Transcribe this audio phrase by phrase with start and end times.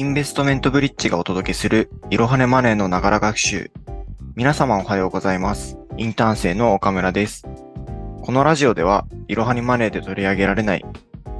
[0.00, 3.70] インベストメントブリッジがお届けするいろはねマネーのながら学習。
[4.34, 5.76] 皆様おはようございます。
[5.98, 7.46] インターン生の岡村です。
[8.22, 10.86] このラジオでは、いろはにマネーで取り上げられない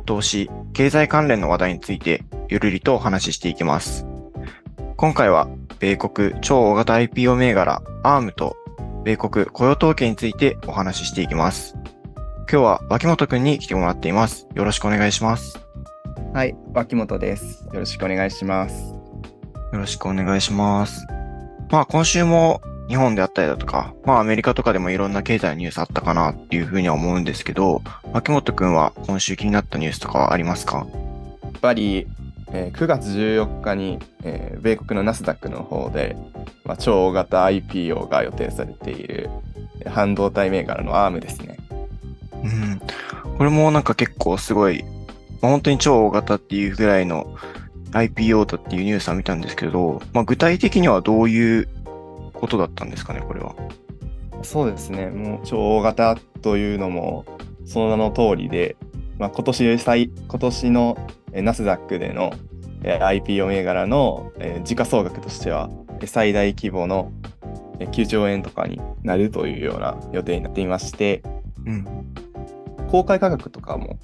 [0.04, 4.06] 投資、経済関連の話題についてゆるりとお話ししていきます。
[4.98, 5.48] 今回は、
[5.78, 8.58] 米国超大型 IPO 銘柄 ARM と
[9.04, 11.76] 米国雇用統計についてお話ししていきます。
[12.40, 14.46] 今日は脇本くんに来てもらっています。
[14.54, 15.69] よろしくお願いします。
[16.32, 17.64] はい、脇本です。
[17.72, 18.92] よろしくお願いします。
[18.92, 18.98] よ
[19.72, 21.04] ろしくお願いします。
[21.70, 27.82] まあ今週も日本であったりだとか、まあアメリカとかでもいろんな経済ニュースあったかなっていうふうには思うんですけど、
[28.12, 30.86] 脇本くんは今週気になったニュースとかはありますか？
[31.42, 32.06] やっぱり、
[32.52, 36.16] えー9月14日に、えー米国のナスダックの方で、
[36.64, 39.30] まあ、超大型 IPO が予定されている
[39.80, 41.58] えー半導体銘柄の ARM ですね。
[42.32, 42.80] うん。
[43.36, 44.84] これもなんか結構すごい、
[45.40, 47.34] まあ、本当に超大型っていうぐらいの
[47.92, 51.68] IPO だっていうニュースは見たんですけど、まあ具体的にはどういう
[52.34, 53.54] ことだったんですかね、これは。
[54.42, 57.26] そうですね、もう超大型というのも
[57.66, 58.76] その名の通りで、
[59.18, 62.32] まあ、今年最今年のえーナスダックでの
[62.82, 65.68] えー IPO 銘柄のえー時価総額としては
[66.00, 67.12] えー最大規模の
[67.78, 71.22] えー9兆円とかになるというような予定になっていまして、
[71.66, 71.86] うん。
[72.90, 73.98] 公開価格とかも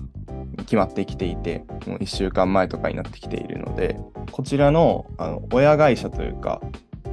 [0.66, 3.98] 決まってきていて、もう1週間前とかになってきているので、
[4.32, 6.60] こちらのあの親会社というか、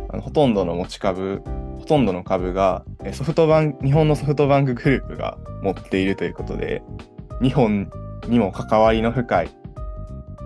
[0.09, 1.41] あのほとんどの持ち株、
[1.79, 6.83] ほとんどの株がソフトバン日本のソフトバンクグループが持っているということで、
[7.41, 7.91] 日本
[8.27, 9.49] にも関わりの深い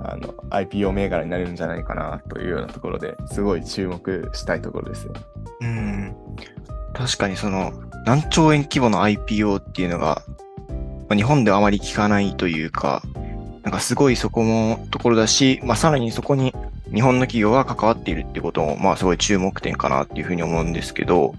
[0.01, 5.13] あの IPO 銘柄になるんじゃないかなというようなところですごい注目したいところですね。
[5.61, 6.15] うん。
[6.93, 7.73] 確かにその
[8.05, 10.23] 何兆円規模の IPO っていうのが、
[11.09, 13.01] まあ日本ではあまり聞かないというか、
[13.63, 16.53] なんかすごいそこもところだし、まあさらにそこに
[16.93, 21.35] 日本の企業が関わっているってことも、まあすごい注目点かなっていうふうに思うんですけど、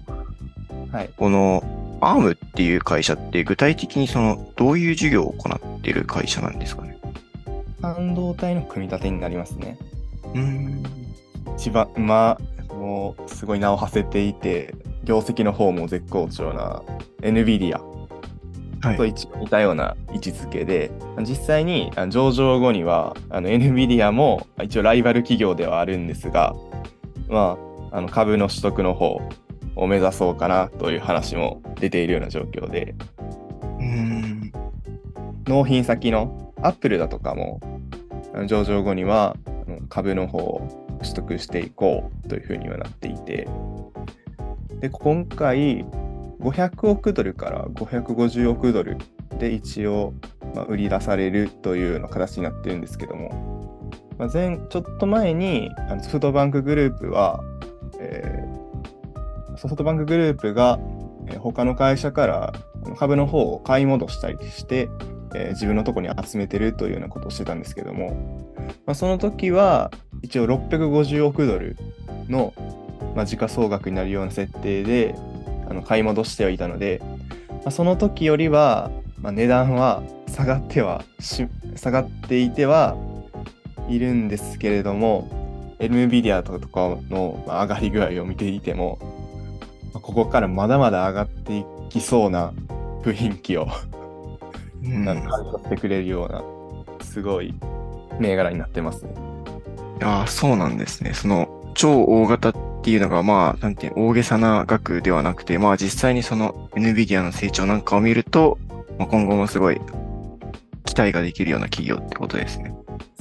[0.91, 1.09] はい。
[1.17, 1.63] この
[2.01, 6.97] ARM っていう会社って具体的にそのどういう事業を行っている会社なんですかね？
[7.81, 9.77] 半導体の組み立てになりますね。
[10.33, 10.83] うん。
[11.57, 12.37] 一番、ま
[12.69, 16.83] あ、もうすごい名を馳せていて、業績の方も絶好調な
[17.21, 17.88] NVIDIA はい
[18.95, 26.55] と一応似たような位置づけで、実際に上場後にはあの NVIDIA も一応ライバル企業ではあるんですが、
[27.27, 27.57] ま
[27.91, 29.21] あ、あの株の取得の方
[29.75, 32.95] を目指そうかなという話も出ているような状況で、
[33.79, 34.51] うん。
[35.45, 37.59] 納品先のアップルだとかも
[38.47, 39.35] 上場後には
[39.89, 43.47] 株の方を取得していこうというふうにはなっていて。
[44.79, 45.85] で今回
[46.39, 48.97] 500億ドルから550億ドル
[49.37, 50.13] で一応、
[50.55, 57.43] まあ、売り出されるというような形になってるんですけども、まあ、前ちょっと前にあのソフトバンクグループは、
[57.99, 58.59] えー
[59.59, 60.79] ソフトバンクグループが、
[61.39, 62.53] 他の会社から
[62.97, 64.89] 株の方を買い戻したりして、
[65.35, 68.47] えー自分のところに集めてるというようなことをしてたんですけども、
[68.85, 71.75] まあ、その時は一応650億ドル
[72.29, 72.53] の、
[73.15, 75.13] まあ、時価総額になるような設定で
[75.69, 77.01] あの買い戻してはいたので、
[77.49, 78.91] まあ、その時よりは、
[79.21, 82.95] まあ、値段は下がってはし下がっていては
[83.87, 88.99] いるんですけれども NVIDIA とかのまあ上がり具合を見ていても、
[89.93, 92.53] まあここからまだまだ上がっていきそうな
[93.01, 93.67] 雰囲気を
[94.83, 96.43] うんなんか感じてくれるような、
[97.05, 97.53] すごい
[98.19, 99.13] 銘柄になってますね。
[100.27, 101.13] そうなんですね。
[101.13, 108.57] その、超大型っていうのが、まあ、なんていう、大げさな額ではなくて、まあ実際にその NVIDIA の成長なんかを見ると、
[108.97, 109.79] まあ、今後もすごい
[110.85, 112.73] 期待ができるような企業ってことですね。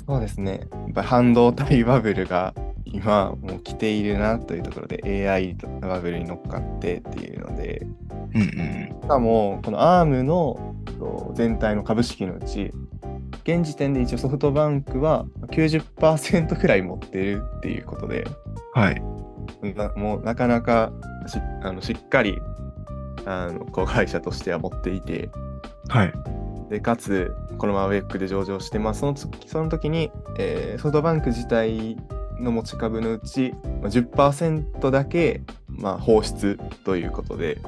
[0.06, 0.60] そうですね。
[0.72, 2.54] やっぱり半導体バブルが
[2.84, 7.86] 今もう来ているなというところで AI バブルに乗っかってっていうので、
[8.34, 9.00] うんうん。
[9.02, 12.72] しかもこの ARM のと全体の株式のうち、
[13.44, 18.26] 現時点で一応ソフトバンクは90%くらい持ってるっていうことで、
[18.74, 19.02] はい。
[19.62, 20.92] なもうなかなか
[21.26, 22.40] しあのしっかり
[23.26, 25.30] あの子会社としては持っていて、
[25.88, 26.12] はい。
[26.70, 31.96] でかつこのままウェックで上場して、まあ、その時その時に、えーソフトバンク自体
[32.38, 33.52] の持ち株のうち
[33.82, 37.58] まあ10%だけ、まあ、放出ということで、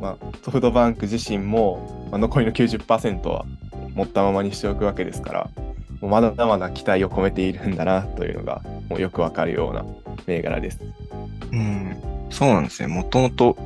[0.00, 3.44] まあ、ソフトバンク自身も、まあ、残りの90%は
[3.94, 5.50] 持ったままにしておくわけですから
[6.00, 9.84] まだまだ期待を込めているんだなというのがもうよくわかるような
[10.26, 10.80] 銘柄です。
[11.52, 11.96] うん。
[12.30, 12.88] そうなんですね。
[12.88, 13.56] もともと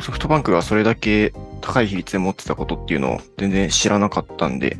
[0.00, 4.76] ソフトバンクがそれだけ高い比率で持ってたことっていうのを全然知らなかったんで、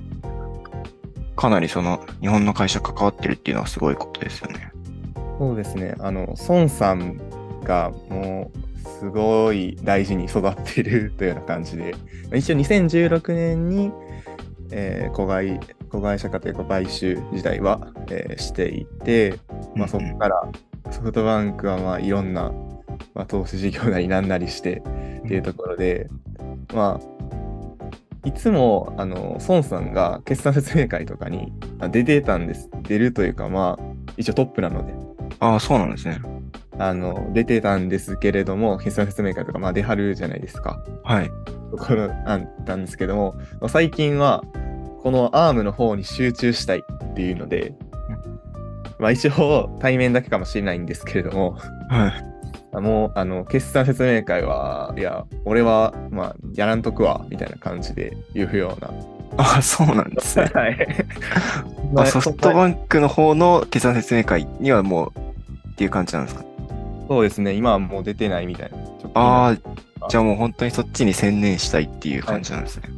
[1.34, 4.70] かなりその日本の会社関わってるっていうのはすごいことですよね。
[5.38, 5.94] そうですね。
[5.98, 7.20] あの、孫さん
[7.62, 11.94] がもうすごい大事に育っているというような感じで、
[12.34, 13.92] 一応2016年に、
[14.70, 15.60] えー、子会
[15.90, 19.38] 子会社化というか買収自体は、えー、していて、
[19.74, 20.48] まあ、そこから
[20.90, 22.52] ソフトバンクはまあいろんな、
[23.14, 24.82] まあ、投資事業なりなんなりして
[25.24, 26.08] っていうところで、
[26.74, 31.52] まあ、いつもあの孫さんが決算説明会とかに
[31.90, 32.68] 出てたんです。
[32.82, 33.84] 出るというか、まあ、
[34.16, 34.94] 一応トップなので。
[35.40, 36.20] ああ、そうなんですね。
[36.78, 40.82] あの、出てたんですけれども、決算説明会とか、まあ、出はるじゃないですか。
[41.04, 41.30] はい。
[41.70, 43.34] ところあったんですけども、
[43.68, 44.44] 最近は、
[45.06, 47.74] このアームの方に集中したいっていうので、
[48.98, 51.56] まあ一応対面だけかもしれないんですけれども、
[51.88, 52.12] は
[52.74, 52.80] い。
[52.80, 58.90] もう、あの、決算説明会は、いや、俺は、まあ、やらんとくわ、みたいな感じで言うような。
[59.36, 60.50] あ、そうなんですね。
[60.52, 61.06] はい。
[61.94, 65.18] まあ、ソフトバンクの方の決算説明会にはもう、
[65.68, 66.44] っていう感じなんですか？
[67.08, 68.76] そうですね、今はもう出てないみたいな。
[69.14, 69.56] ああ、
[70.08, 72.88] じゃあもう本当にそっちに専念したいっていう感じなんですね。
[72.88, 72.96] はい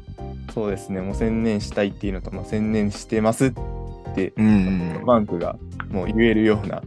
[0.52, 3.52] そうですね、もう専念したいっていうのと、まあ、専念してますっ
[4.14, 5.56] て、うん、バンクが
[5.90, 6.82] もう言えるような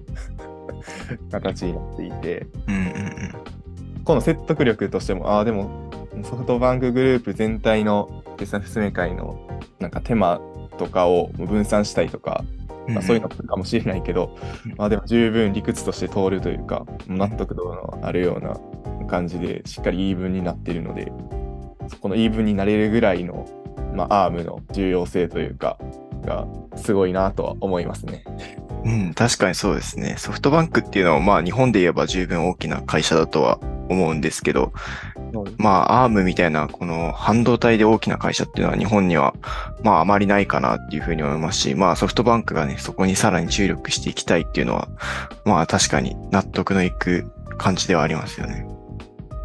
[1.32, 5.90] 形になっていて、うんうんうん、この説得力としても、ああ、でも
[6.24, 9.40] ソフトバンクグループ全体の決算説明会の
[9.80, 10.42] なんか手間
[10.78, 12.44] とかを分散したいとか、
[12.88, 14.76] まあ、そういうのかもしれないけど、うん。
[14.78, 18.60] まあでも十分理屈として通るというか、納得度のあるような
[19.08, 21.41] 感じでしっかり言い分になっているので、そ
[22.00, 23.48] この言い分になれるぐらいの、
[23.94, 25.78] まあ、アームの重要性というか、
[26.22, 28.24] がすごいなとは思いますね。
[28.84, 30.16] うん、確かにそうですね。
[30.18, 33.60] ソフトバンクっていうのは、まあ、日本で言えば十分大きな会社だとは
[33.90, 34.74] 思うんですけど、
[35.58, 39.36] まあ、アームみたいな、この半導体で大きな会社っていうのは日本には、
[39.84, 44.88] まあ、あまりないかなっていうふうに思いますし、まあ、ソフトバンクがね、そこにさらに注力していきたいっていうのは、
[45.46, 48.66] まあ、確かに納得のいく感じではありますよね。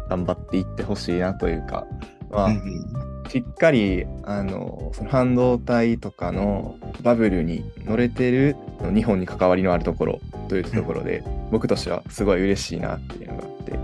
[0.09, 1.85] 頑張っていってほしいなというか、
[2.29, 8.55] まあ、しっかりあのその半導体とかのバブルに乗れてる
[8.93, 13.79] 日本に関わりのあるところというところで、うん、僕としてはすごい嬉しいなっていうのがあって、うん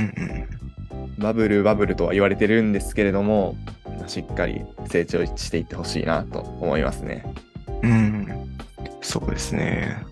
[0.00, 3.56] うん、バブルバブルとは言われてるんですけれども
[4.06, 7.24] しっかり成長していってほしいなと思いますね。
[7.82, 8.28] うん、
[9.00, 10.04] そうですね。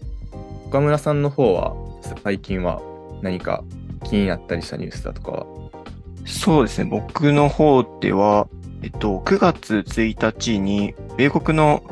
[0.66, 1.74] 岡村さんの方は
[2.22, 2.80] 最近は
[3.22, 3.64] 何か
[4.04, 5.59] 気になったりしたニュースだとかは？
[6.30, 6.88] そうですね。
[6.88, 8.48] 僕の方では、
[8.82, 11.82] えっと、9月1日に、米国の、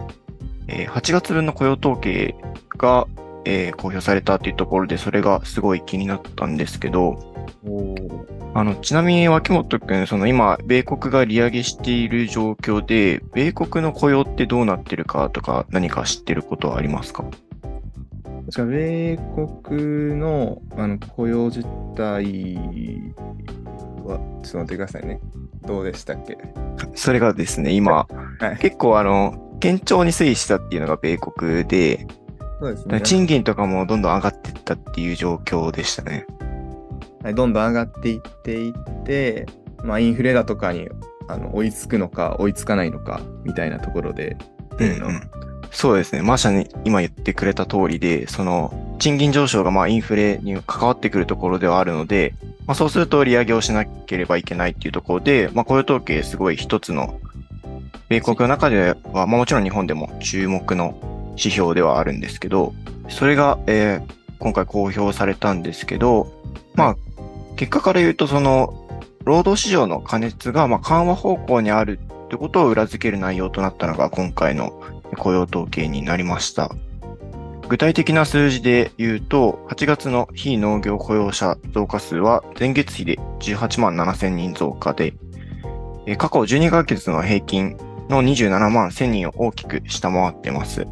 [0.68, 2.34] えー、8月分の雇用統計
[2.76, 3.06] が、
[3.44, 7.34] えー、公表されたというところで、それがすごい気になったんですけど、
[8.54, 17.24] あの、ちなみに脇本くん、その今、米国が利上げしている状況で、米国の雇用ってどうなってるかとか、何か知ってることはありますか？
[18.50, 19.18] 確か米
[19.66, 22.58] 国のあの雇用実態
[24.08, 25.20] は、ちょっと待ってくださいね。
[25.66, 26.38] どうでしたっけ？
[26.94, 28.06] それがですね、今、
[28.38, 32.06] はい、結構あの、堅調に推移したっていうのが米国で、
[32.60, 33.00] そうですね。
[33.00, 36.26] 賃金とかもどんどん上がっていったっていう状況でしたね。
[37.22, 39.46] はい、どんどん上がっていっていって、
[39.84, 40.88] まあ、インフレだとかに
[41.28, 44.36] あの追いつくのか追いつかないのかみたいなところで、
[44.78, 45.30] うん、うん、
[45.70, 46.22] そうですね。
[46.22, 52.34] マーシャに今言ってくれた通りで、その賃金上昇がまあインフレに関わってくるところではあるので、
[52.68, 57.18] まあ、そうすると利上げをしなければいけないっていうところで、まあ、雇用統計すごい一つの、
[58.10, 60.94] 米国の中では、まあ、もちろん日本でも注目の
[61.30, 62.74] 指標ではあるんですけど、
[63.08, 66.30] それが、えー、今回公表されたんですけど、
[66.74, 66.96] まあ、
[67.56, 68.86] 結果から言うと、その、
[69.24, 74.78] 労働市場の加熱が、まあ、緩和方向にあるってことを裏付ける内容となったのが、今回の
[75.18, 76.70] 雇用統計になりました。
[77.68, 85.12] 具体的な数字で言うと、8月の非農業雇用者増加数は前月比で18万7000人増加で、
[86.16, 87.76] 過去12ヶ月の平均
[88.08, 90.86] の27万1000人を大きく下回ってます。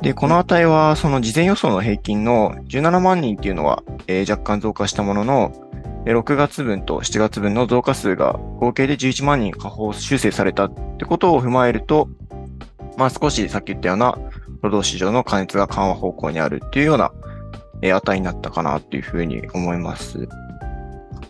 [0.00, 5.52] で、この値はその事前予想の平均の17万人っていうのは、えー、若干増加したものの、
[6.04, 12.08] 6月分と7月分の増加数が合計で11万人下方修正されたってことを踏まえると、
[12.98, 14.18] まあ少しさっき言ったような
[14.60, 17.12] 労働市場の加熱が緩和方向にあるっていうような、
[17.80, 20.28] え値になったかなっていうふうに思います。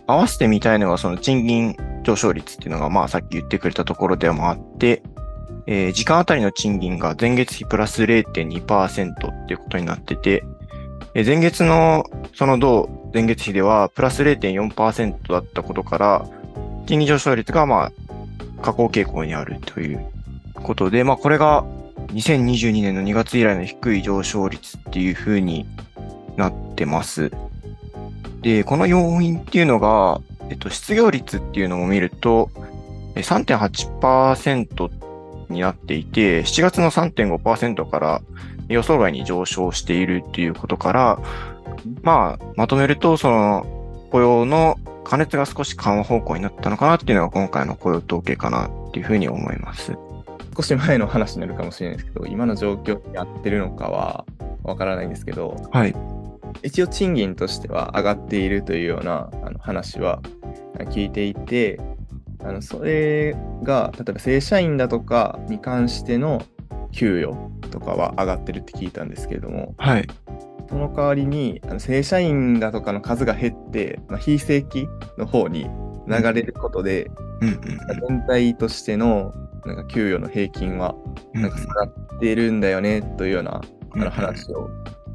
[0.07, 5.03] 合わせてみたいのはその賃金上昇率っていうのが、まあさっき言ってくれたところでもあって、
[5.67, 10.43] えー、時間あたりの賃金が前月比プラス0.2%っていうことになってて、
[11.13, 16.25] えー、前月のその同前月比ではプラス0.4%だったことから、
[16.87, 17.91] 賃金上昇率がまあ
[18.63, 20.11] 下降傾向にあるという
[20.53, 21.63] ことで、まあこれが
[22.07, 25.67] 2022年の2月以来の低い上昇率っていう風に
[26.37, 27.31] なってます。
[28.41, 32.49] で、この要因っていうのが、えっと、失業率っていうのを見ると、
[33.15, 34.89] 3.8%
[35.49, 38.21] になっていて、7月の3.5%から
[38.69, 41.19] 予想外に上昇しているっていうことから、
[42.01, 43.65] まあ、まとめると、その、
[44.11, 49.97] 雇用の加熱が少し緩和方向になったのかなっていうのが今回の雇用統計かなっていうふうに思います。
[50.59, 54.25] 少し前の話になるかもしれないですけど、今の状況に合ってるのかは
[54.63, 55.95] わからないんですけど、はい。
[56.63, 60.21] 一応賃金としては上がっているというようなあの話は
[60.77, 61.79] あ聞いていて、
[62.43, 66.41] あのそれが例えば正社員だとかに関しての
[66.91, 67.37] 給与
[67.71, 70.07] とかは上がってるって聞いたんですけれども、はい。
[70.67, 75.69] その代わりにあの正社員だとかの数が減って、まあ、非正規の方に
[76.05, 77.59] 流れることで、うんうん
[78.09, 79.33] 全体としての
[79.67, 80.95] なんか給与の平均は
[81.33, 81.41] うん。
[81.41, 83.61] なんか下がってるんだよねというようなあ
[83.95, 84.69] うんの話を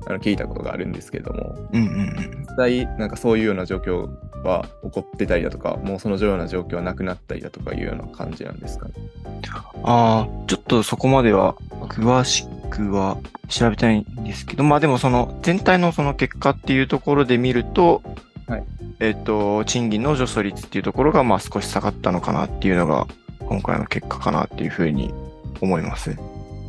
[0.07, 1.55] あの聞いたことがあるんですけれども。
[1.73, 4.09] 実際なんかそういうような状況
[4.45, 8.95] は起こってたりだとか、もうそのような状況はなくなったりだとかいうような感じなんですかね。
[9.83, 11.55] ああ、ちょっとそこまでは
[11.89, 18.03] 詳しくは調べたいんですけど、まあでもその全体のその結果っていうところで見ると、
[18.47, 18.65] はい
[19.01, 23.07] えっ、と、賃金の上昇率っていうところがまあ少し下がったのかなっていうのが
[23.47, 25.13] 今回の結果かなっていうふうに
[25.61, 26.17] 思います。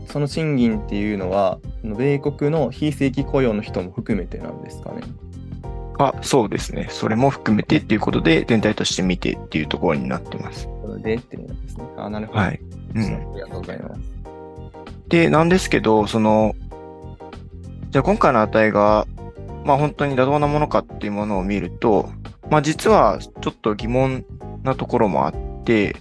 [0.07, 5.01] その賃金っていうのは、米国の非正規雇用の人も含めてなんですかね。
[5.97, 6.87] あ、そうですね。
[6.89, 10.67] それも含めてっていうことで全体として見てっていうところになってます。
[11.01, 11.83] でっていうのですね。
[11.97, 12.39] あ、なるほど。
[12.39, 12.59] はい。
[12.95, 13.03] うん。
[13.03, 14.01] ありがとうございます。
[15.07, 16.55] で、なんですけど、その、
[17.89, 19.07] じゃあ今回の値が、
[19.63, 22.09] まあ本当に妥当なものかっていうものを見ると、
[22.49, 24.25] まあ実はちょっと疑問
[24.63, 25.95] なところもあって、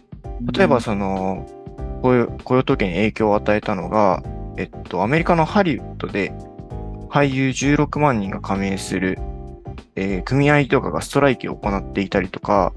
[0.52, 1.46] 例えばその、
[2.02, 4.22] 雇用雇用統計に影響を与えたのが、
[4.56, 6.32] えっと、アメリカのハリウッドで
[7.08, 9.18] 俳優16万人が加盟する、
[9.96, 12.72] えー組合とかがストライキを行っていたりとか、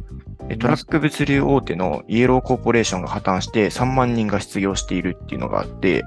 [0.50, 6.04] えトラック物流大手のイエローコーポレーションが破綻して3万人が失業しているっていうのがあって、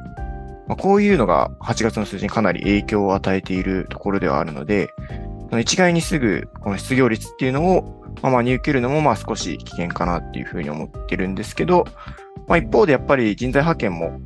[0.66, 4.88] まあ、こういうのが8月の数字にかなり影響を与えているところではあるので、
[5.60, 11.86] 一概にすぐこの失業率っていうのを、まあ、真に受けるのもまあ少し危険かなっていうふうに思ってるんですけど、
[12.46, 14.20] まあ、一方でやっぱり人材派遣も、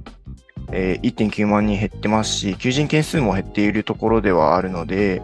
[0.73, 5.23] えー1.9万人減ってますし、求人件数も減っているところではあるので、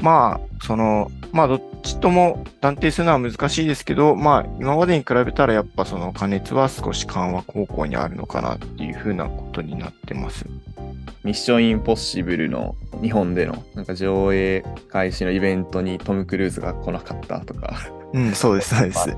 [0.00, 10.46] まあ、その、まあ、どっちとも断定するのは難しいですけど、まあ、今までに比べたらやっぱその加熱は少し緩和方向にあるのかなっていうふうなことになってます。
[11.24, 17.76] ミッションインポッシブルの日本でのなんか上映開始のイベントにトム・クルーズが来なかったとか、
[18.12, 19.16] うん、そうです、そうです。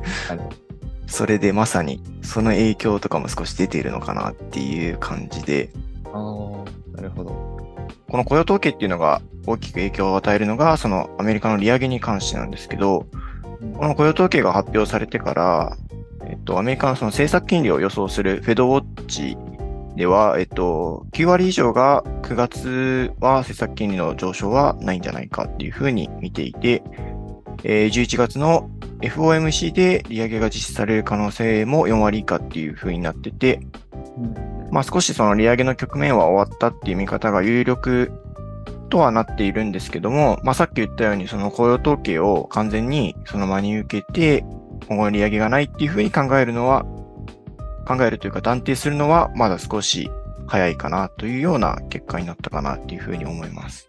[1.06, 5.70] それでまさにその影響とかも少し出ているのかなっていう感じで、
[6.12, 7.53] あーなるほど。
[8.08, 13.06] この雇用統計っていうのが大きく影響を与えるのが、そのアメリカの利上げに関してなんですけど、
[13.76, 15.76] この雇用統計が発表されてから、
[16.26, 19.36] えっと、アメリカのその政策金利を予想するフェドウォッチ
[19.96, 26.82] では、えっと、9割以上が9月は政策金利の上昇はないんじゃないかっていうふうに見ていて、
[27.62, 28.70] えー11月の
[29.00, 33.60] FOMC で利上げが実施される可能性も4割以下っていうふうになってて、
[34.74, 38.10] まあ少しその利上げの局面は終わったっていう見方が有力
[38.90, 44.44] とはなっているんですけども、まあさっき言ったようにその雇用統計を完全にその真に受けて
[44.88, 46.84] 今後の利上げがないっていうふうに考えるのは、
[47.86, 50.10] 考えるというか断定するのはまだ少し
[50.48, 53.88] 早いかなというような結果になったかなっていうふうに思います。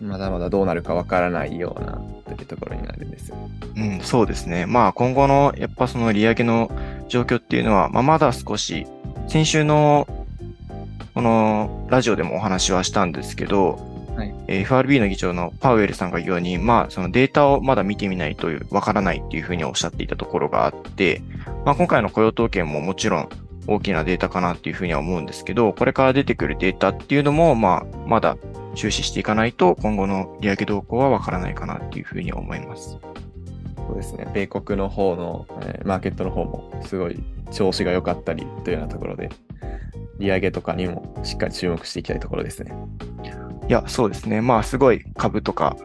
[0.00, 3.36] まだまだどうなるかわからないようなというところになるんですよ。
[3.76, 4.64] うん、そうですね。
[4.64, 6.70] まあ今後のやっぱその利上げの
[7.08, 8.86] 状況っていうのは、まあまだ少し、
[9.30, 10.08] 先週の
[11.14, 13.78] このラジオでもお話はしたんですけど、
[14.16, 21.22] はいえー FRB の議長のパウエルさんが言うように、まあそのデータをまだ見てみないとわからないっていうふうにおっしゃっていたところがあって、
[21.64, 23.28] まあ今回の雇用統計ももちろん
[23.68, 28.36] 大きなデータかなっていうふうには思うんですけど、これから出てくるデータっていうのも、まあまだ
[28.74, 32.98] 注視していかないと今後の利上げ動向はわからないかなっていうふうに思います。
[33.90, 34.30] そうですね。
[34.32, 37.20] 米国の方の、えーマーケットの方もすごい
[37.50, 39.30] 調子が良かったりというようなところで、
[40.18, 42.72] 利上げとかにもしっかり注目していきたいところですね。
[43.68, 44.40] いや、そうですね。
[44.40, 45.76] まあ、すごい株とか、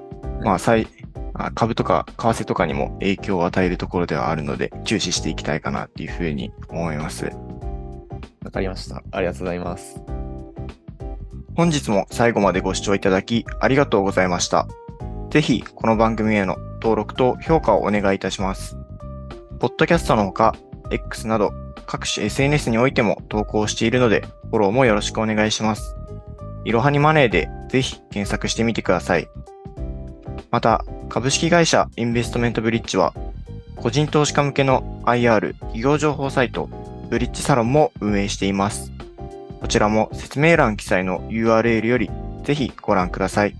[0.43, 0.87] まあ、最、
[1.33, 7.25] あ株とか為替とかにも影響を与えるところではあるので、注視していきたいかなっていうふうに思います。
[8.43, 9.01] わかりました。
[9.11, 9.99] ありがとうございます。
[11.55, 14.67] 本日も最後までご視聴いただきありがとうございました。
[15.31, 18.77] ぜひ、この番組への登録と評価をお願いいたします。
[19.57, 20.55] ポッドキャストのほか、
[20.91, 21.51] X など
[21.87, 25.95] 各種 SNS においても投稿しているので、フォローもよろしくお願いします。
[26.63, 29.27] いろはにマネーでぜひ検索してみてください。
[30.51, 33.15] また、株式会社インベストメントブリッジは、
[33.75, 36.69] 個人投資家向けの IR 企業情報サイト、
[37.09, 38.91] ブリッジサロンも運営しています。
[39.59, 42.11] こちらも説明欄記載の URL より
[42.43, 43.55] ぜひご覧ください。